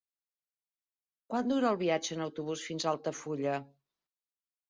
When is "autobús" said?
2.27-2.63